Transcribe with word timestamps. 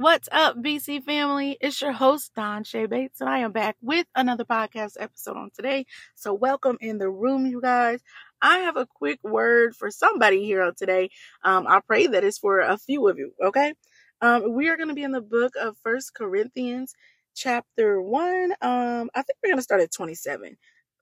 What's 0.00 0.28
up, 0.30 0.54
BC 0.62 1.02
family? 1.02 1.58
It's 1.60 1.82
your 1.82 1.90
host, 1.90 2.30
Don 2.36 2.62
Shay 2.62 2.86
Bates, 2.86 3.20
and 3.20 3.28
I 3.28 3.38
am 3.38 3.50
back 3.50 3.74
with 3.82 4.06
another 4.14 4.44
podcast 4.44 4.92
episode 5.00 5.36
on 5.36 5.50
today. 5.52 5.86
So, 6.14 6.32
welcome 6.32 6.78
in 6.80 6.98
the 6.98 7.10
room, 7.10 7.46
you 7.46 7.60
guys. 7.60 8.00
I 8.40 8.58
have 8.58 8.76
a 8.76 8.86
quick 8.86 9.18
word 9.24 9.74
for 9.74 9.90
somebody 9.90 10.44
here 10.44 10.62
on 10.62 10.76
today. 10.76 11.10
Um, 11.42 11.66
I 11.66 11.80
pray 11.84 12.06
that 12.06 12.22
it's 12.22 12.38
for 12.38 12.60
a 12.60 12.78
few 12.78 13.08
of 13.08 13.18
you, 13.18 13.32
okay? 13.42 13.74
Um, 14.20 14.54
we 14.54 14.68
are 14.68 14.76
going 14.76 14.88
to 14.88 14.94
be 14.94 15.02
in 15.02 15.10
the 15.10 15.20
book 15.20 15.54
of 15.60 15.76
First 15.82 16.14
Corinthians, 16.14 16.94
chapter 17.34 18.00
1. 18.00 18.52
Um, 18.62 19.10
I 19.16 19.22
think 19.22 19.36
we're 19.42 19.48
going 19.48 19.58
to 19.58 19.62
start 19.62 19.80
at 19.80 19.90
27 19.90 20.56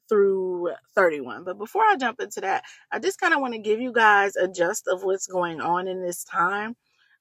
through 0.08 0.70
31. 0.94 1.44
But 1.44 1.58
before 1.58 1.82
I 1.82 1.96
jump 1.96 2.18
into 2.20 2.40
that, 2.40 2.64
I 2.90 2.98
just 2.98 3.20
kind 3.20 3.34
of 3.34 3.42
want 3.42 3.52
to 3.52 3.60
give 3.60 3.78
you 3.78 3.92
guys 3.92 4.36
a 4.36 4.48
gist 4.48 4.88
of 4.88 5.04
what's 5.04 5.26
going 5.26 5.60
on 5.60 5.86
in 5.86 6.00
this 6.00 6.24
time, 6.24 6.76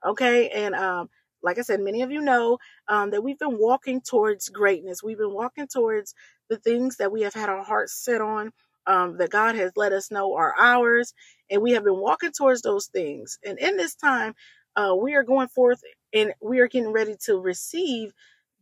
okay? 0.06 0.48
And, 0.52 0.74
um, 0.74 1.10
like 1.46 1.60
I 1.60 1.64
said, 1.64 1.82
many 1.82 2.04
of 2.04 2.12
you 2.12 2.22
know 2.22 2.60
um, 2.90 3.12
that 3.12 3.24
we've 3.24 3.40
been 3.40 3.60
walking 3.60 4.02
towards 4.02 4.50
greatness. 4.50 5.04
We've 5.04 5.20
been 5.20 5.36
walking 5.36 5.68
towards 5.68 6.16
the 6.50 6.58
things 6.58 6.98
that 6.98 7.14
we 7.14 7.24
have 7.24 7.36
had 7.36 7.50
our 7.50 7.64
hearts 7.64 7.96
set 8.06 8.22
on, 8.22 8.52
um, 8.88 9.18
that 9.20 9.32
God 9.32 9.56
has 9.56 9.74
let 9.78 9.94
us 9.94 10.12
know 10.12 10.36
are 10.36 10.56
ours, 10.60 11.14
and 11.52 11.64
we 11.64 11.74
have 11.74 11.86
been 11.86 12.02
walking 12.02 12.34
towards 12.34 12.64
those 12.64 12.88
things. 12.88 13.40
And 13.46 13.60
in 13.60 13.78
this 13.78 13.96
time, 13.96 14.36
uh, 14.78 14.96
we 15.00 15.16
are 15.16 15.24
going 15.24 15.50
forth 15.50 15.82
and 16.14 16.34
we 16.42 16.62
are 16.62 16.70
getting 16.70 16.92
ready 16.92 17.18
to 17.26 17.38
receive 17.40 18.14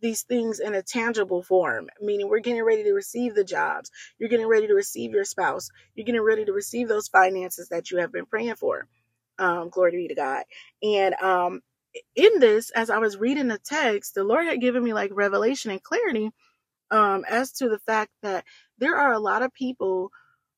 these 0.02 0.24
things 0.24 0.60
in 0.62 0.76
a 0.76 0.84
tangible 0.84 1.44
form, 1.44 1.90
meaning 2.02 2.30
we're 2.30 2.40
getting 2.42 2.64
ready 2.64 2.84
to 2.86 2.94
receive 2.94 3.36
the 3.36 3.46
jobs. 3.46 3.92
You're 4.20 4.30
getting 4.30 4.48
ready 4.48 4.68
to 4.68 4.76
receive 4.76 5.12
your 5.14 5.26
spouse. 5.26 5.70
You're 5.96 6.06
getting 6.06 6.24
ready 6.24 6.46
to 6.46 6.54
receive 6.54 6.90
those 6.90 7.10
finances 7.10 7.70
that 7.70 7.92
you 7.92 8.00
have 8.00 8.14
been 8.14 8.28
praying 8.28 8.58
for. 8.58 8.88
Um, 9.40 9.70
glory 9.70 9.92
be 9.94 10.10
to 10.10 10.16
God. 10.16 10.44
And 10.84 11.16
um, 11.16 11.62
in 12.16 12.40
this, 12.40 12.70
as 12.72 12.90
I 12.90 13.00
was 13.00 13.18
reading 13.18 13.48
the 13.48 13.60
text, 13.60 14.16
the 14.16 14.24
Lord 14.24 14.46
had 14.48 14.62
given 14.62 14.84
me 14.84 14.94
like 14.94 15.12
revelation 15.14 15.72
and 15.72 15.84
clarity 15.84 16.32
um, 16.92 17.26
as 17.30 17.52
to 17.54 17.70
the 17.70 17.80
fact 17.80 18.12
that 18.22 18.46
there 18.78 18.96
are 18.96 19.14
a 19.14 19.20
lot 19.20 19.44
of 19.44 19.54
people 19.54 20.12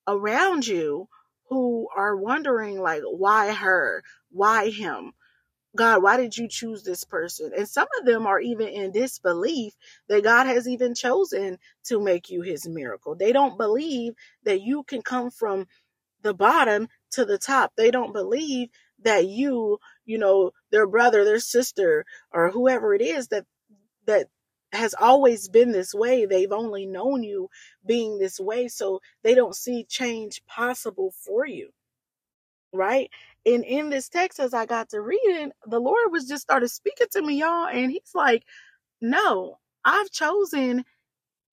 around 0.08 0.68
you 0.68 1.08
who 1.50 1.88
are 1.96 2.16
wondering, 2.16 2.80
like, 2.80 3.04
why 3.04 3.54
her? 3.54 4.04
Why 4.32 4.70
him? 4.70 5.14
God, 5.76 6.02
why 6.02 6.18
did 6.18 6.38
you 6.38 6.48
choose 6.48 6.84
this 6.84 7.04
person? 7.04 7.52
And 7.56 7.68
some 7.68 7.88
of 8.00 8.06
them 8.06 8.26
are 8.26 8.40
even 8.40 8.68
in 8.68 8.92
disbelief 8.92 9.74
that 10.08 10.24
God 10.24 10.48
has 10.48 10.68
even 10.68 10.96
chosen 10.96 11.58
to 11.86 12.00
make 12.00 12.30
you 12.30 12.42
his 12.42 12.68
miracle. 12.68 13.16
They 13.16 13.34
don't 13.34 13.58
believe 13.58 14.14
that 14.46 14.62
you 14.62 14.84
can 14.84 15.02
come 15.02 15.32
from 15.32 15.68
the 16.22 16.34
bottom 16.34 16.88
to 17.12 17.26
the 17.26 17.38
top. 17.38 17.74
They 17.76 17.92
don't 17.92 18.14
believe 18.14 18.70
that 19.04 19.28
you, 19.28 19.80
you 20.06 20.18
know, 20.20 20.52
their 20.72 20.88
brother, 20.88 21.26
their 21.26 21.40
sister, 21.40 22.06
or 22.34 22.52
whoever 22.52 22.94
it 22.96 23.02
is 23.02 23.30
that 23.30 23.46
that 24.08 24.28
has 24.74 24.96
always 25.00 25.50
been 25.50 25.72
this 25.72 25.94
way. 25.94 26.26
They've 26.26 26.52
only 26.52 26.86
known 26.86 27.24
you 27.24 27.50
being 27.86 28.18
this 28.18 28.40
way, 28.40 28.68
so 28.68 29.02
they 29.24 29.36
don't 29.36 29.56
see 29.56 29.86
change 29.86 30.44
possible 30.48 31.14
for 31.26 31.46
you. 31.46 31.70
Right? 32.74 33.10
And 33.46 33.64
in 33.66 33.90
this 33.90 34.10
text, 34.10 34.40
as 34.40 34.54
I 34.54 34.66
got 34.66 34.90
to 34.90 35.02
reading, 35.02 35.52
the 35.68 35.80
Lord 35.80 36.12
was 36.12 36.28
just 36.28 36.44
started 36.44 36.70
speaking 36.70 37.08
to 37.14 37.22
me, 37.22 37.40
y'all, 37.40 37.68
and 37.68 37.92
He's 37.92 38.14
like, 38.16 38.44
No, 39.02 39.60
I've 39.86 40.12
chosen 40.12 40.84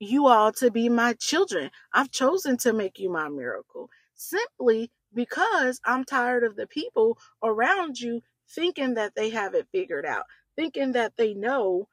you 0.00 0.28
all 0.28 0.53
to 0.55 0.72
be 0.72 0.91
my 0.91 1.14
children. 1.14 1.70
I've 1.94 2.12
chosen 2.12 2.59
to 2.59 2.75
make 2.75 3.00
you 3.00 3.11
my 3.11 3.31
miracle 3.31 3.91
simply 4.16 4.92
because 5.14 5.81
I'm 5.87 6.05
tired 6.05 6.44
of 6.44 6.56
the 6.56 6.69
people 6.69 7.19
around 7.44 8.00
you 8.00 8.22
thinking 8.55 8.95
that 8.95 9.14
they 9.17 9.31
have 9.31 9.55
it 9.55 9.69
figured 9.72 10.06
out, 10.06 10.25
thinking 10.56 10.92
that 10.92 11.14
they 11.17 11.34
know 11.34 11.89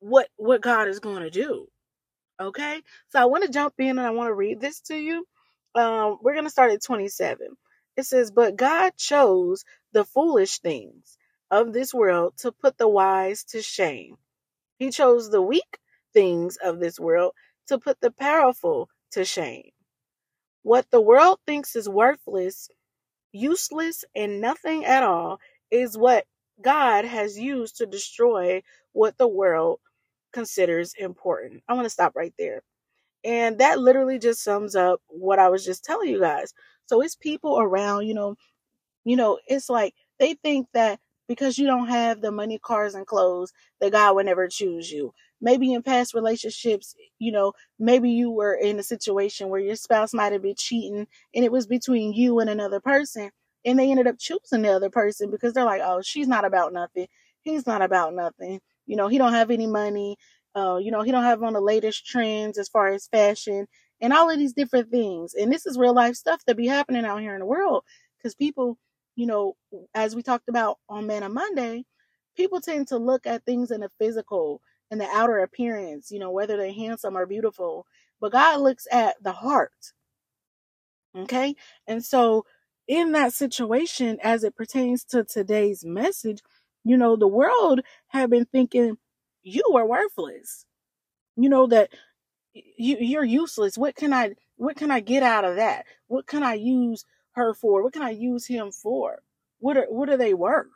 what 0.00 0.28
what 0.36 0.62
God 0.62 0.88
is 0.88 1.00
going 1.00 1.22
to 1.22 1.30
do. 1.30 1.68
Okay? 2.40 2.82
So 3.08 3.20
I 3.20 3.26
want 3.26 3.44
to 3.44 3.50
jump 3.50 3.74
in 3.78 3.90
and 3.90 4.00
I 4.00 4.10
want 4.10 4.28
to 4.28 4.34
read 4.34 4.60
this 4.60 4.80
to 4.82 4.96
you. 4.96 5.26
Um 5.74 6.18
we're 6.22 6.34
going 6.34 6.44
to 6.46 6.50
start 6.50 6.72
at 6.72 6.82
27. 6.82 7.48
It 7.96 8.04
says, 8.04 8.30
"But 8.30 8.56
God 8.56 8.96
chose 8.96 9.64
the 9.92 10.04
foolish 10.04 10.58
things 10.60 11.18
of 11.50 11.72
this 11.72 11.92
world 11.94 12.34
to 12.38 12.52
put 12.52 12.78
the 12.78 12.88
wise 12.88 13.44
to 13.44 13.62
shame. 13.62 14.16
He 14.78 14.90
chose 14.90 15.30
the 15.30 15.42
weak 15.42 15.78
things 16.12 16.56
of 16.56 16.80
this 16.80 16.98
world 17.00 17.34
to 17.68 17.78
put 17.78 18.00
the 18.00 18.10
powerful 18.10 18.88
to 19.12 19.24
shame. 19.24 19.70
What 20.62 20.90
the 20.90 21.00
world 21.00 21.38
thinks 21.46 21.76
is 21.76 21.88
worthless, 21.88 22.70
useless, 23.32 24.04
and 24.14 24.40
nothing 24.40 24.84
at 24.84 25.02
all 25.04 25.40
is 25.70 25.96
what 25.96 26.24
God 26.62 27.04
has 27.04 27.38
used 27.38 27.76
to 27.78 27.86
destroy 27.86 28.62
what 28.92 29.16
the 29.18 29.28
world 29.28 29.80
considers 30.32 30.94
important. 30.98 31.62
I 31.68 31.74
want 31.74 31.84
to 31.86 31.90
stop 31.90 32.14
right 32.14 32.34
there. 32.38 32.62
And 33.24 33.58
that 33.58 33.78
literally 33.80 34.18
just 34.18 34.42
sums 34.42 34.74
up 34.76 35.00
what 35.08 35.38
I 35.38 35.48
was 35.48 35.64
just 35.64 35.84
telling 35.84 36.08
you 36.08 36.20
guys. 36.20 36.54
So 36.86 37.02
it's 37.02 37.16
people 37.16 37.58
around, 37.60 38.06
you 38.06 38.14
know, 38.14 38.36
you 39.04 39.16
know, 39.16 39.38
it's 39.46 39.68
like 39.70 39.94
they 40.18 40.34
think 40.34 40.68
that 40.74 41.00
because 41.28 41.58
you 41.58 41.66
don't 41.66 41.88
have 41.88 42.20
the 42.20 42.32
money, 42.32 42.58
cars, 42.58 42.94
and 42.94 43.06
clothes, 43.06 43.52
that 43.80 43.92
God 43.92 44.16
would 44.16 44.26
never 44.26 44.48
choose 44.48 44.90
you. 44.90 45.12
Maybe 45.40 45.72
in 45.72 45.82
past 45.82 46.12
relationships, 46.14 46.94
you 47.18 47.32
know, 47.32 47.52
maybe 47.78 48.10
you 48.10 48.30
were 48.30 48.54
in 48.54 48.78
a 48.78 48.82
situation 48.82 49.48
where 49.48 49.60
your 49.60 49.76
spouse 49.76 50.12
might 50.12 50.32
have 50.32 50.42
been 50.42 50.56
cheating 50.56 51.06
and 51.34 51.44
it 51.44 51.52
was 51.52 51.66
between 51.66 52.12
you 52.12 52.40
and 52.40 52.50
another 52.50 52.80
person. 52.80 53.30
And 53.64 53.78
they 53.78 53.90
ended 53.90 54.06
up 54.06 54.18
choosing 54.18 54.62
the 54.62 54.70
other 54.70 54.90
person 54.90 55.30
because 55.30 55.52
they're 55.52 55.64
like, 55.64 55.82
oh, 55.84 56.00
she's 56.02 56.28
not 56.28 56.44
about 56.44 56.72
nothing. 56.72 57.06
He's 57.42 57.66
not 57.66 57.82
about 57.82 58.14
nothing. 58.14 58.60
You 58.86 58.96
know, 58.96 59.08
he 59.08 59.18
don't 59.18 59.34
have 59.34 59.50
any 59.50 59.66
money. 59.66 60.16
Uh, 60.54 60.78
you 60.82 60.90
know, 60.90 61.02
he 61.02 61.12
don't 61.12 61.24
have 61.24 61.42
on 61.42 61.52
the 61.52 61.60
latest 61.60 62.06
trends 62.06 62.58
as 62.58 62.68
far 62.68 62.88
as 62.88 63.06
fashion 63.06 63.66
and 64.00 64.12
all 64.12 64.30
of 64.30 64.38
these 64.38 64.52
different 64.52 64.90
things. 64.90 65.34
And 65.34 65.52
this 65.52 65.66
is 65.66 65.78
real 65.78 65.94
life 65.94 66.16
stuff 66.16 66.42
that 66.46 66.56
be 66.56 66.66
happening 66.66 67.04
out 67.04 67.20
here 67.20 67.34
in 67.34 67.40
the 67.40 67.46
world 67.46 67.84
because 68.18 68.34
people, 68.34 68.78
you 69.14 69.26
know, 69.26 69.56
as 69.94 70.16
we 70.16 70.22
talked 70.22 70.48
about 70.48 70.78
on 70.88 71.06
Man 71.06 71.22
on 71.22 71.34
Monday, 71.34 71.84
people 72.36 72.60
tend 72.60 72.88
to 72.88 72.98
look 72.98 73.26
at 73.26 73.44
things 73.44 73.70
in 73.70 73.80
the 73.80 73.90
physical 73.98 74.60
and 74.90 75.00
the 75.00 75.08
outer 75.12 75.38
appearance, 75.38 76.10
you 76.10 76.18
know, 76.18 76.30
whether 76.30 76.56
they're 76.56 76.72
handsome 76.72 77.16
or 77.16 77.26
beautiful. 77.26 77.86
But 78.20 78.32
God 78.32 78.60
looks 78.60 78.86
at 78.90 79.22
the 79.22 79.32
heart. 79.32 79.92
Okay? 81.16 81.54
And 81.86 82.04
so 82.04 82.44
in 82.90 83.12
that 83.12 83.32
situation, 83.32 84.18
as 84.20 84.42
it 84.42 84.56
pertains 84.56 85.04
to 85.04 85.22
today's 85.22 85.84
message, 85.84 86.40
you 86.82 86.96
know, 86.96 87.14
the 87.14 87.28
world 87.28 87.82
have 88.08 88.30
been 88.30 88.46
thinking 88.46 88.98
you 89.44 89.62
are 89.76 89.86
worthless. 89.86 90.66
You 91.36 91.50
know 91.50 91.68
that 91.68 91.90
you 92.52 92.96
you're 92.98 93.22
useless. 93.22 93.78
What 93.78 93.94
can 93.94 94.12
I 94.12 94.32
what 94.56 94.74
can 94.74 94.90
I 94.90 94.98
get 94.98 95.22
out 95.22 95.44
of 95.44 95.54
that? 95.54 95.86
What 96.08 96.26
can 96.26 96.42
I 96.42 96.54
use 96.54 97.04
her 97.34 97.54
for? 97.54 97.84
What 97.84 97.92
can 97.92 98.02
I 98.02 98.10
use 98.10 98.48
him 98.48 98.72
for? 98.72 99.22
What 99.60 99.76
are 99.76 99.86
what 99.88 100.10
are 100.10 100.16
they 100.16 100.34
worth? 100.34 100.66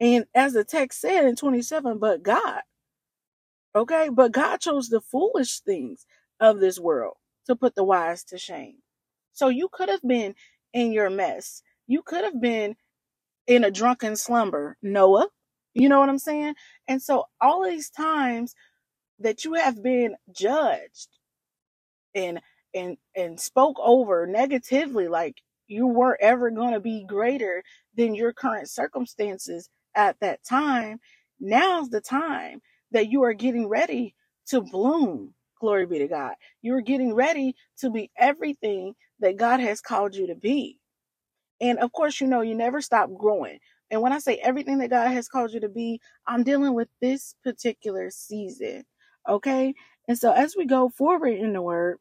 And 0.00 0.26
as 0.34 0.52
the 0.52 0.64
text 0.64 1.00
said 1.00 1.24
in 1.24 1.34
27, 1.34 1.98
but 1.98 2.22
God, 2.22 2.60
okay, 3.74 4.10
but 4.12 4.32
God 4.32 4.60
chose 4.60 4.90
the 4.90 5.00
foolish 5.00 5.60
things 5.60 6.04
of 6.38 6.60
this 6.60 6.78
world 6.78 7.14
to 7.46 7.56
put 7.56 7.74
the 7.74 7.84
wise 7.84 8.22
to 8.24 8.36
shame. 8.36 8.82
So 9.32 9.48
you 9.48 9.70
could 9.72 9.88
have 9.88 10.02
been 10.02 10.34
in 10.74 10.92
your 10.92 11.10
mess. 11.10 11.62
You 11.86 12.02
could 12.02 12.24
have 12.24 12.40
been 12.40 12.76
in 13.46 13.64
a 13.64 13.70
drunken 13.72 14.16
slumber, 14.16 14.76
Noah. 14.82 15.28
You 15.74 15.88
know 15.88 16.00
what 16.00 16.08
I'm 16.10 16.18
saying? 16.18 16.54
And 16.88 17.02
so 17.02 17.24
all 17.40 17.64
these 17.64 17.90
times 17.90 18.54
that 19.20 19.44
you 19.44 19.54
have 19.54 19.82
been 19.82 20.16
judged 20.34 21.08
and 22.14 22.40
and 22.74 22.98
and 23.16 23.40
spoke 23.40 23.76
over 23.82 24.26
negatively 24.26 25.08
like 25.08 25.36
you 25.68 25.88
weren't 25.88 26.20
ever 26.22 26.50
going 26.52 26.74
to 26.74 26.80
be 26.80 27.04
greater 27.08 27.64
than 27.96 28.16
your 28.16 28.34
current 28.34 28.70
circumstances 28.70 29.70
at 29.96 30.16
that 30.20 30.40
time 30.44 30.98
now's 31.40 31.90
the 31.90 32.02
time 32.02 32.60
that 32.92 33.08
you 33.10 33.24
are 33.24 33.34
getting 33.34 33.68
ready 33.68 34.14
to 34.48 34.60
bloom 34.62 35.34
glory 35.60 35.86
be 35.86 35.98
to 36.00 36.08
god 36.08 36.34
you're 36.62 36.82
getting 36.82 37.14
ready 37.14 37.54
to 37.78 37.90
be 37.90 38.10
everything 38.18 38.94
that 39.20 39.38
god 39.38 39.60
has 39.60 39.80
called 39.80 40.14
you 40.14 40.26
to 40.28 40.36
be 40.36 40.78
and 41.60 41.78
of 41.80 41.92
course 41.92 42.20
you 42.20 42.26
know 42.28 42.42
you 42.42 42.54
never 42.54 42.80
stop 42.80 43.10
growing 43.18 43.58
and 43.90 44.02
when 44.02 44.12
i 44.12 44.18
say 44.18 44.36
everything 44.36 44.78
that 44.78 44.90
god 44.90 45.10
has 45.10 45.28
called 45.28 45.52
you 45.52 45.60
to 45.60 45.68
be 45.70 46.00
i'm 46.26 46.44
dealing 46.44 46.74
with 46.74 46.88
this 47.00 47.34
particular 47.44 48.10
season 48.10 48.84
Okay. 49.28 49.74
And 50.08 50.18
so 50.18 50.32
as 50.32 50.56
we 50.56 50.66
go 50.66 50.90
forward 50.90 51.34
in 51.34 51.54
the 51.54 51.62
word, 51.62 51.98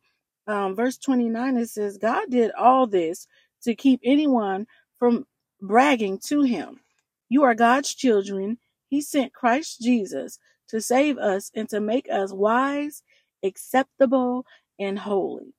um, 0.47 0.75
verse 0.75 0.99
29, 0.99 1.57
it 1.57 1.69
says, 1.69 1.97
God 1.99 2.25
did 2.31 2.51
all 2.53 2.87
this 2.87 3.27
to 3.63 3.75
keep 3.75 4.01
anyone 4.03 4.67
from 4.99 5.25
bragging 5.61 6.19
to 6.27 6.43
him. 6.43 6.81
You 7.29 7.43
are 7.45 7.55
God's 7.55 7.95
children. 7.95 8.59
He 8.89 9.01
sent 9.01 9.33
Christ 9.33 9.81
Jesus 9.81 10.39
to 10.69 10.81
save 10.81 11.17
us 11.17 11.51
and 11.55 11.69
to 11.69 11.81
make 11.81 12.07
us 12.11 12.33
wise, 12.33 13.03
acceptable, 13.43 14.45
and 14.79 14.99
holy. 14.99 15.55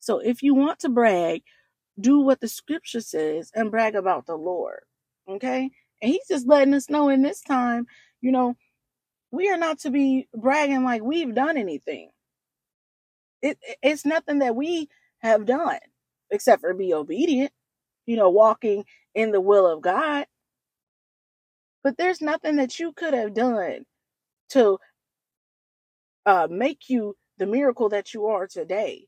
So 0.00 0.18
if 0.18 0.42
you 0.42 0.54
want 0.54 0.80
to 0.80 0.88
brag, 0.88 1.42
do 2.00 2.20
what 2.20 2.40
the 2.40 2.48
scripture 2.48 3.00
says 3.00 3.50
and 3.54 3.70
brag 3.70 3.94
about 3.94 4.26
the 4.26 4.36
Lord. 4.36 4.80
Okay? 5.28 5.70
And 6.00 6.12
he's 6.12 6.28
just 6.28 6.46
letting 6.46 6.74
us 6.74 6.88
know 6.88 7.08
in 7.08 7.22
this 7.22 7.40
time, 7.40 7.86
you 8.20 8.32
know, 8.32 8.56
we 9.30 9.50
are 9.50 9.58
not 9.58 9.80
to 9.80 9.90
be 9.90 10.28
bragging 10.34 10.84
like 10.84 11.02
we've 11.02 11.34
done 11.34 11.56
anything. 11.56 12.10
It, 13.42 13.58
it's 13.82 14.06
nothing 14.06 14.40
that 14.40 14.56
we 14.56 14.88
have 15.18 15.46
done 15.46 15.78
except 16.30 16.60
for 16.60 16.74
be 16.74 16.94
obedient, 16.94 17.52
you 18.06 18.16
know, 18.16 18.30
walking 18.30 18.84
in 19.14 19.32
the 19.32 19.40
will 19.40 19.66
of 19.66 19.82
God. 19.82 20.26
But 21.84 21.96
there's 21.96 22.20
nothing 22.20 22.56
that 22.56 22.78
you 22.78 22.92
could 22.92 23.14
have 23.14 23.34
done 23.34 23.84
to 24.50 24.78
uh, 26.26 26.48
make 26.50 26.88
you 26.88 27.16
the 27.38 27.46
miracle 27.46 27.88
that 27.90 28.14
you 28.14 28.26
are 28.26 28.46
today. 28.46 29.06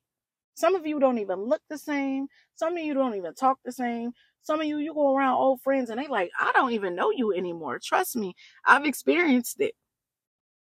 Some 0.61 0.75
of 0.75 0.87
you 0.87 1.01
don't 1.01 1.19
even 1.19 1.41
look 1.41 1.63
the 1.71 1.79
same. 1.79 2.29
Some 2.55 2.77
of 2.77 2.85
you 2.85 2.93
don't 2.93 3.17
even 3.17 3.35
talk 3.35 3.59
the 3.65 3.73
same. 3.73 4.13
Some 4.43 4.61
of 4.61 4.67
you, 4.67 4.79
you 4.79 4.93
go 4.93 5.17
around 5.17 5.37
old 5.37 5.63
friends 5.63 5.89
and 5.89 5.99
they 5.99 6.07
like, 6.07 6.31
I 6.39 6.53
don't 6.53 6.73
even 6.73 6.95
know 6.95 7.11
you 7.11 7.33
anymore. 7.33 7.81
Trust 7.83 8.15
me, 8.15 8.35
I've 8.67 8.85
experienced 8.85 9.61
it. 9.61 9.75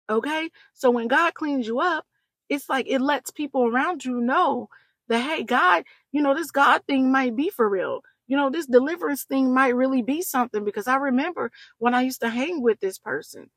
Okay? 0.10 0.50
So 0.74 0.90
when 0.90 1.08
God 1.08 1.36
cleans 1.36 1.68
you 1.68 1.80
up, 1.82 2.06
it's 2.50 2.68
like 2.68 2.88
it 2.88 3.00
lets 3.00 3.30
people 3.30 3.68
around 3.68 4.04
you 4.06 4.22
know 4.22 4.70
that, 5.08 5.22
hey, 5.22 5.44
God, 5.44 5.84
you 6.12 6.22
know, 6.24 6.34
this 6.34 6.52
God 6.52 6.82
thing 6.88 7.12
might 7.12 7.36
be 7.36 7.50
for 7.52 7.70
real. 7.70 8.02
You 8.28 8.38
know, 8.38 8.50
this 8.50 8.66
deliverance 8.66 9.24
thing 9.24 9.54
might 9.54 9.76
really 9.76 10.02
be 10.02 10.24
something 10.24 10.66
because 10.66 10.88
I 10.88 10.96
remember 10.96 11.52
when 11.78 11.94
I 11.94 12.02
used 12.02 12.22
to 12.22 12.30
hang 12.30 12.64
with 12.64 12.80
this 12.80 12.98
person. 12.98 13.52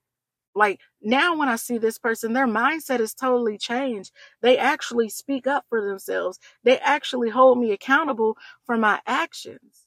Like 0.58 0.81
now, 1.02 1.37
when 1.37 1.49
I 1.49 1.56
see 1.56 1.78
this 1.78 1.99
person, 1.99 2.34
their 2.34 2.49
mindset 2.49 3.00
is 3.00 3.14
totally 3.14 3.58
changed. 3.58 4.12
They 4.43 4.58
actually 4.58 5.10
speak 5.10 5.46
up 5.46 5.66
for 5.70 5.87
themselves, 5.87 6.40
they 6.64 6.78
actually 6.81 7.31
hold 7.31 7.58
me 7.60 7.72
accountable 7.72 8.37
for 8.66 8.76
my 8.76 9.00
actions. 9.06 9.87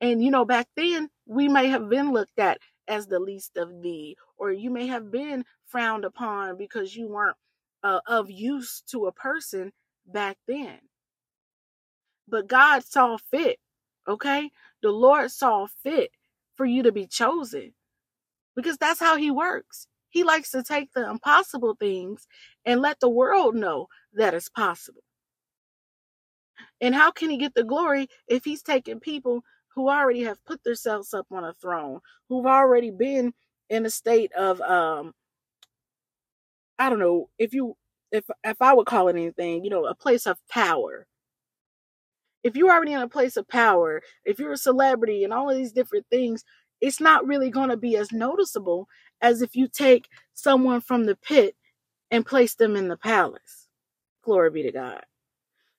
And, 0.00 0.24
you 0.24 0.30
know, 0.30 0.46
back 0.46 0.68
then, 0.76 1.10
we 1.26 1.48
may 1.48 1.68
have 1.68 1.90
been 1.90 2.12
looked 2.12 2.38
at 2.38 2.58
as 2.88 3.08
the 3.08 3.20
least 3.20 3.56
of 3.58 3.82
thee, 3.82 4.16
or 4.38 4.52
you 4.52 4.70
may 4.70 4.88
have 4.88 5.10
been 5.10 5.44
frowned 5.66 6.04
upon 6.06 6.58
because 6.58 6.96
you 6.96 7.08
weren't 7.08 7.36
uh, 7.84 8.00
of 8.06 8.30
use 8.30 8.82
to 8.90 9.06
a 9.06 9.12
person 9.12 9.72
back 10.06 10.38
then. 10.48 10.78
But 12.28 12.48
God 12.48 12.84
saw 12.84 13.18
fit, 13.18 13.58
okay? 14.08 14.50
The 14.82 14.90
Lord 14.90 15.30
saw 15.32 15.66
fit 15.82 16.12
for 16.56 16.66
you 16.66 16.84
to 16.84 16.92
be 16.92 17.06
chosen 17.06 17.74
because 18.58 18.76
that's 18.76 18.98
how 18.98 19.16
He 19.16 19.30
works. 19.30 19.86
He 20.10 20.24
likes 20.24 20.50
to 20.50 20.64
take 20.64 20.92
the 20.92 21.08
impossible 21.08 21.76
things 21.78 22.26
and 22.66 22.80
let 22.82 22.98
the 22.98 23.08
world 23.08 23.54
know 23.54 23.86
that 24.14 24.34
it's 24.34 24.48
possible. 24.48 25.02
And 26.80 26.92
how 26.92 27.12
can 27.12 27.30
He 27.30 27.38
get 27.38 27.54
the 27.54 27.62
glory 27.62 28.08
if 28.26 28.44
He's 28.44 28.62
taking 28.62 28.98
people 28.98 29.44
who 29.76 29.88
already 29.88 30.22
have 30.22 30.44
put 30.44 30.64
themselves 30.64 31.14
up 31.14 31.26
on 31.30 31.44
a 31.44 31.54
throne, 31.54 32.00
who've 32.28 32.46
already 32.46 32.90
been 32.90 33.32
in 33.70 33.86
a 33.86 33.90
state 33.90 34.32
of 34.32 34.60
um 34.62 35.14
I 36.80 36.90
don't 36.90 36.98
know, 36.98 37.28
if 37.38 37.54
you 37.54 37.76
if 38.12 38.24
if 38.44 38.60
I 38.60 38.74
would 38.74 38.86
call 38.86 39.08
it 39.08 39.16
anything, 39.16 39.62
you 39.64 39.70
know, 39.70 39.86
a 39.86 39.94
place 39.94 40.26
of 40.26 40.38
power. 40.48 41.06
If 42.44 42.56
you're 42.56 42.70
already 42.72 42.92
in 42.92 43.02
a 43.02 43.08
place 43.08 43.36
of 43.36 43.48
power, 43.48 44.02
if 44.24 44.40
you're 44.40 44.52
a 44.52 44.56
celebrity 44.56 45.24
and 45.24 45.32
all 45.32 45.50
of 45.50 45.56
these 45.56 45.72
different 45.72 46.06
things, 46.10 46.44
it's 46.80 47.00
not 47.00 47.26
really 47.26 47.50
going 47.50 47.70
to 47.70 47.76
be 47.76 47.96
as 47.96 48.12
noticeable 48.12 48.88
as 49.20 49.42
if 49.42 49.56
you 49.56 49.68
take 49.68 50.08
someone 50.34 50.80
from 50.80 51.04
the 51.04 51.16
pit 51.16 51.56
and 52.10 52.26
place 52.26 52.54
them 52.54 52.76
in 52.76 52.88
the 52.88 52.96
palace. 52.96 53.68
Glory 54.22 54.50
be 54.50 54.62
to 54.62 54.72
God. 54.72 55.04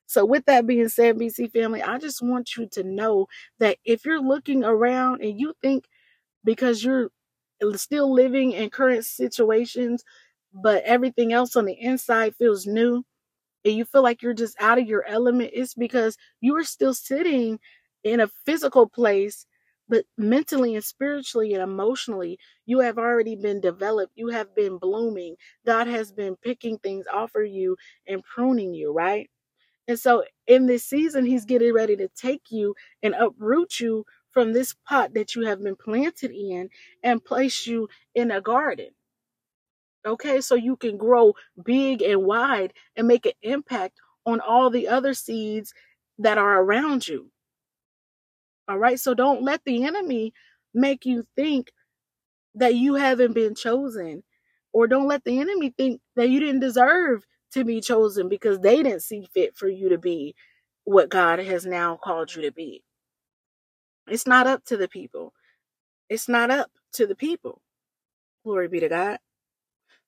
So, 0.06 0.24
with 0.24 0.44
that 0.46 0.66
being 0.66 0.88
said, 0.88 1.18
BC 1.18 1.52
family, 1.52 1.82
I 1.82 1.98
just 1.98 2.20
want 2.22 2.56
you 2.56 2.66
to 2.72 2.82
know 2.82 3.28
that 3.60 3.78
if 3.84 4.04
you're 4.04 4.20
looking 4.20 4.64
around 4.64 5.22
and 5.22 5.38
you 5.38 5.54
think 5.62 5.84
because 6.44 6.82
you're 6.84 7.10
still 7.74 8.12
living 8.12 8.52
in 8.52 8.70
current 8.70 9.04
situations, 9.04 10.04
but 10.52 10.82
everything 10.84 11.32
else 11.32 11.56
on 11.56 11.64
the 11.64 11.74
inside 11.80 12.34
feels 12.36 12.66
new, 12.66 13.04
and 13.64 13.74
you 13.74 13.84
feel 13.84 14.02
like 14.02 14.22
you're 14.22 14.34
just 14.34 14.56
out 14.60 14.78
of 14.78 14.86
your 14.88 15.06
element, 15.06 15.50
it's 15.52 15.74
because 15.74 16.16
you 16.40 16.56
are 16.56 16.64
still 16.64 16.94
sitting 16.94 17.58
in 18.04 18.20
a 18.20 18.30
physical 18.46 18.88
place, 18.88 19.46
but 19.90 20.06
mentally 20.16 20.76
and 20.76 20.84
spiritually 20.84 21.52
and 21.54 21.62
emotionally, 21.64 22.38
you 22.64 22.80
have 22.80 22.98
already 22.98 23.36
been 23.36 23.60
developed. 23.60 24.14
You 24.16 24.28
have 24.28 24.54
been 24.54 24.78
blooming. 24.78 25.36
God 25.66 25.88
has 25.88 26.12
been 26.12 26.36
picking 26.36 26.78
things 26.78 27.06
off 27.12 27.32
of 27.34 27.48
you 27.48 27.76
and 28.06 28.22
pruning 28.22 28.72
you, 28.72 28.92
right? 28.92 29.28
And 29.88 29.98
so 29.98 30.24
in 30.46 30.66
this 30.66 30.84
season, 30.84 31.26
he's 31.26 31.44
getting 31.44 31.74
ready 31.74 31.96
to 31.96 32.08
take 32.16 32.44
you 32.50 32.76
and 33.02 33.14
uproot 33.14 33.80
you 33.80 34.06
from 34.30 34.52
this 34.52 34.76
pot 34.88 35.14
that 35.14 35.34
you 35.34 35.46
have 35.46 35.62
been 35.62 35.76
planted 35.76 36.30
in 36.30 36.70
and 37.02 37.24
place 37.24 37.66
you 37.66 37.88
in 38.14 38.30
a 38.30 38.40
garden. 38.40 38.90
Okay, 40.06 40.40
so 40.40 40.54
you 40.54 40.76
can 40.76 40.96
grow 40.96 41.34
big 41.64 42.02
and 42.02 42.24
wide 42.24 42.72
and 42.96 43.08
make 43.08 43.26
an 43.26 43.32
impact 43.42 43.98
on 44.24 44.40
all 44.40 44.70
the 44.70 44.88
other 44.88 45.14
seeds 45.14 45.74
that 46.18 46.38
are 46.38 46.62
around 46.62 47.08
you. 47.08 47.30
All 48.70 48.78
right, 48.78 49.00
so 49.00 49.14
don't 49.14 49.44
let 49.44 49.62
the 49.66 49.84
enemy 49.86 50.34
make 50.74 51.06
you 51.06 51.26
think 51.36 51.72
that 52.56 52.76
you 52.76 52.96
haven't 52.96 53.34
been 53.34 53.54
chosen, 53.56 54.24
or 54.72 54.88
don't 54.88 55.08
let 55.08 55.24
the 55.24 55.40
enemy 55.40 55.74
think 55.76 56.00
that 56.16 56.30
you 56.30 56.40
didn't 56.40 56.60
deserve 56.60 57.26
to 57.52 57.64
be 57.64 57.80
chosen 57.82 58.28
because 58.28 58.60
they 58.60 58.82
didn't 58.82 59.02
see 59.02 59.28
fit 59.34 59.56
for 59.56 59.68
you 59.68 59.90
to 59.90 59.98
be 59.98 60.34
what 60.84 61.10
God 61.10 61.40
has 61.40 61.66
now 61.66 61.98
called 62.02 62.34
you 62.34 62.42
to 62.44 62.52
be. 62.52 62.84
It's 64.08 64.26
not 64.26 64.46
up 64.46 64.64
to 64.66 64.76
the 64.78 64.88
people. 64.88 65.34
It's 66.10 66.28
not 66.28 66.50
up 66.50 66.70
to 66.94 67.06
the 67.06 67.16
people. 67.16 67.62
Glory 68.44 68.68
be 68.68 68.80
to 68.80 68.88
God. 68.90 69.18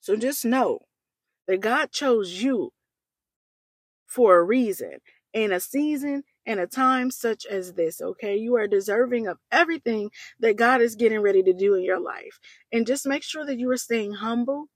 So 0.01 0.17
just 0.17 0.45
know 0.45 0.81
that 1.49 1.61
God 1.61 1.93
chose 1.93 2.43
you 2.43 2.73
for 4.07 4.39
a 4.39 4.45
reason 4.45 4.99
in 5.35 5.53
a 5.53 5.61
season 5.61 6.25
and 6.47 6.61
a 6.61 6.67
time 6.67 7.11
such 7.11 7.47
as 7.47 7.75
this, 7.75 8.01
okay? 8.01 8.37
You 8.37 8.57
are 8.57 8.67
deserving 8.69 9.29
of 9.29 9.39
everything 9.53 10.11
that 10.41 10.57
God 10.57 10.81
is 10.83 10.97
getting 10.97 11.21
ready 11.21 11.43
to 11.45 11.53
do 11.53 11.75
in 11.75 11.85
your 11.85 12.01
life. 12.01 12.41
And 12.73 12.87
just 12.87 13.07
make 13.07 13.23
sure 13.23 13.47
that 13.47 13.59
you 13.59 13.71
are 13.71 13.77
staying 13.77 14.15
humble 14.15 14.67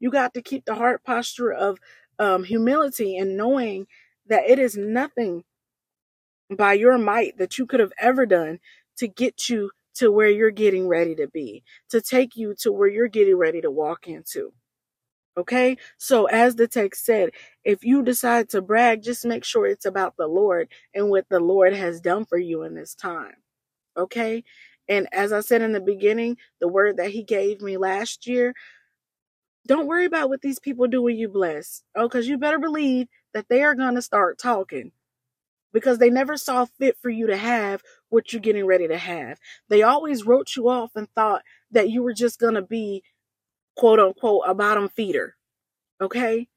you 0.00 0.10
got 0.10 0.34
to 0.34 0.42
keep 0.42 0.64
the 0.64 0.74
heart 0.74 1.04
posture 1.04 1.52
of 1.52 1.78
um, 2.18 2.44
humility 2.44 3.16
and 3.16 3.36
knowing 3.36 3.86
that 4.26 4.48
it 4.48 4.58
is 4.58 4.76
nothing 4.76 5.44
by 6.56 6.74
your 6.74 6.98
might 6.98 7.38
that 7.38 7.58
you 7.58 7.66
could 7.66 7.80
have 7.80 7.92
ever 7.98 8.26
done 8.26 8.58
to 8.98 9.08
get 9.08 9.48
you 9.48 9.70
to 9.94 10.10
where 10.10 10.28
you're 10.30 10.50
getting 10.50 10.88
ready 10.88 11.14
to 11.16 11.28
be, 11.28 11.62
to 11.90 12.00
take 12.00 12.36
you 12.36 12.54
to 12.60 12.72
where 12.72 12.88
you're 12.88 13.08
getting 13.08 13.36
ready 13.36 13.60
to 13.60 13.70
walk 13.70 14.06
into. 14.08 14.52
Okay? 15.40 15.76
So, 15.98 16.26
as 16.26 16.56
the 16.56 16.68
text 16.68 17.04
said, 17.04 17.30
if 17.64 17.84
you 17.84 18.02
decide 18.02 18.48
to 18.50 18.62
brag, 18.62 19.02
just 19.02 19.24
make 19.24 19.44
sure 19.44 19.66
it's 19.66 19.86
about 19.86 20.16
the 20.16 20.26
Lord 20.26 20.68
and 20.94 21.10
what 21.10 21.28
the 21.28 21.40
Lord 21.40 21.74
has 21.74 22.00
done 22.00 22.24
for 22.24 22.38
you 22.38 22.62
in 22.62 22.74
this 22.74 22.94
time. 22.94 23.36
Okay? 23.96 24.44
And 24.88 25.08
as 25.12 25.32
I 25.32 25.40
said 25.40 25.62
in 25.62 25.72
the 25.72 25.80
beginning, 25.80 26.36
the 26.60 26.68
word 26.68 26.98
that 26.98 27.10
He 27.10 27.22
gave 27.22 27.60
me 27.60 27.76
last 27.76 28.26
year 28.26 28.54
don't 29.66 29.86
worry 29.86 30.06
about 30.06 30.30
what 30.30 30.42
these 30.42 30.58
people 30.58 30.86
do 30.88 31.02
when 31.02 31.16
you 31.16 31.28
bless. 31.28 31.82
Oh, 31.94 32.08
because 32.08 32.26
you 32.26 32.38
better 32.38 32.58
believe 32.58 33.08
that 33.34 33.46
they 33.48 33.62
are 33.62 33.74
going 33.74 33.94
to 33.94 34.02
start 34.02 34.38
talking 34.38 34.92
because 35.72 35.98
they 35.98 36.10
never 36.10 36.36
saw 36.36 36.64
fit 36.64 36.96
for 37.00 37.10
you 37.10 37.26
to 37.28 37.36
have 37.36 37.82
what 38.08 38.32
you're 38.32 38.40
getting 38.40 38.66
ready 38.66 38.88
to 38.88 38.98
have. 38.98 39.38
They 39.68 39.82
always 39.82 40.26
wrote 40.26 40.56
you 40.56 40.68
off 40.68 40.92
and 40.96 41.08
thought 41.14 41.42
that 41.70 41.90
you 41.90 42.02
were 42.02 42.14
just 42.14 42.40
going 42.40 42.54
to 42.54 42.62
be, 42.62 43.02
quote 43.76 44.00
unquote, 44.00 44.42
a 44.46 44.54
bottom 44.54 44.88
feeder. 44.88 45.36
Okay? 46.00 46.48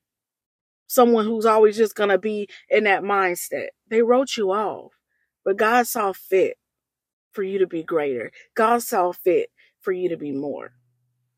Someone 0.88 1.25
who's 1.25 1.46
always 1.46 1.77
just 1.77 1.96
going 1.96 2.10
to 2.10 2.17
be 2.17 2.48
in 2.70 2.84
that 2.84 3.03
mindset. 3.03 3.70
They 3.89 4.01
wrote 4.01 4.38
you 4.38 4.51
off, 4.51 4.93
but 5.43 5.58
God 5.58 5.88
saw 5.88 6.13
fit 6.13 6.58
for 7.32 7.43
you 7.43 7.60
to 7.60 7.67
be 7.67 7.84
greater. 7.84 8.32
God 8.55 8.84
saw 8.84 9.12
fit 9.12 9.50
for 9.79 9.91
you 9.91 10.10
to 10.10 10.17
be 10.17 10.32
more. 10.32 10.74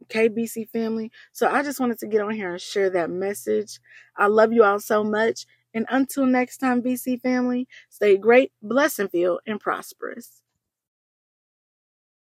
Okay, 0.04 0.30
BC 0.30 0.70
family. 0.70 1.12
So 1.32 1.48
I 1.48 1.64
just 1.64 1.80
wanted 1.80 2.00
to 2.00 2.08
get 2.08 2.22
on 2.22 2.32
here 2.32 2.52
and 2.52 2.62
share 2.62 2.90
that 2.92 3.10
message. 3.10 3.80
I 4.16 4.28
love 4.28 4.54
you 4.54 4.64
all 4.64 4.80
so 4.80 5.04
much. 5.04 5.46
And 5.74 5.86
until 5.90 6.26
next 6.26 6.58
time, 6.58 6.82
BC 6.82 7.22
family, 7.22 7.68
stay 7.90 8.16
great, 8.16 8.52
blessed, 8.62 9.00
and 9.00 9.12
feel 9.12 9.40
and 9.48 9.60
prosperous. 9.60 10.42